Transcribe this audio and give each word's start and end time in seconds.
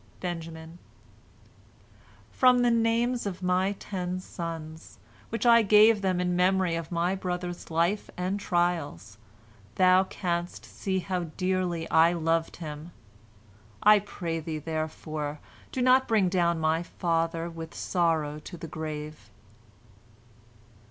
Benjamin: 0.19 0.79
"From 2.31 2.63
the 2.63 2.71
names 2.71 3.27
of 3.27 3.43
my 3.43 3.73
ten 3.73 4.19
sons, 4.19 4.97
which 5.29 5.45
I 5.45 5.61
gave 5.61 6.01
them 6.01 6.19
in 6.19 6.35
memory 6.35 6.73
of 6.75 6.91
my 6.91 7.13
brother's 7.13 7.69
life 7.69 8.09
and 8.17 8.39
trials, 8.39 9.19
thou 9.75 10.03
canst 10.05 10.65
see 10.65 10.97
how 11.01 11.25
dearly 11.37 11.87
I 11.91 12.13
loved 12.13 12.55
him. 12.55 12.91
I 13.83 13.99
pray 13.99 14.39
thee, 14.39 14.57
therefore, 14.57 15.39
do 15.71 15.83
not 15.83 16.07
bring 16.07 16.29
down 16.29 16.59
my 16.59 16.81
father 16.81 17.47
with 17.47 17.75
sorrow 17.75 18.39
to 18.39 18.57
the 18.57 18.67
grave." 18.67 19.29